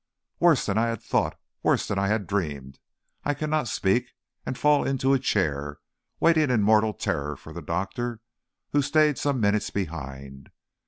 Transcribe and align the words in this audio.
Worse 0.39 0.65
than 0.65 0.79
I 0.79 0.87
had 0.87 1.03
thought, 1.03 1.37
worse 1.61 1.87
than 1.87 1.99
I 1.99 2.07
had 2.07 2.25
dreamed! 2.25 2.79
I 3.23 3.35
cannot 3.35 3.67
speak, 3.67 4.13
and 4.47 4.57
fall 4.57 4.83
into 4.83 5.13
a 5.13 5.19
chair, 5.19 5.77
waiting 6.19 6.49
in 6.49 6.63
mortal 6.63 6.95
terror 6.95 7.35
for 7.35 7.53
the 7.53 7.61
doctor, 7.61 8.19
who 8.71 8.81
stayed 8.81 9.19
some 9.19 9.39
minutes 9.39 9.69
behind. 9.69 10.49